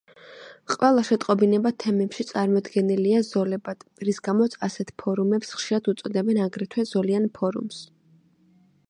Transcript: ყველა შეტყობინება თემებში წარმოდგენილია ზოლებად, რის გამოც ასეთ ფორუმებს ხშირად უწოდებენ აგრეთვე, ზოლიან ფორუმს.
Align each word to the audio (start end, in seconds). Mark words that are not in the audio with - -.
ყველა 0.75 1.01
შეტყობინება 1.09 1.71
თემებში 1.83 2.25
წარმოდგენილია 2.29 3.19
ზოლებად, 3.27 3.85
რის 4.09 4.21
გამოც 4.29 4.57
ასეთ 4.69 4.91
ფორუმებს 5.03 5.55
ხშირად 5.59 5.91
უწოდებენ 5.95 6.43
აგრეთვე, 6.49 6.91
ზოლიან 6.95 7.29
ფორუმს. 7.39 7.85